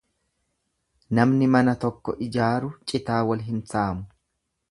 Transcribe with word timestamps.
Namni 1.19 1.49
mana 1.55 1.75
tokko 1.83 2.15
ijaaru 2.29 2.73
citaa 2.93 3.21
wal 3.31 3.47
hin 3.53 3.61
saamu. 3.75 4.09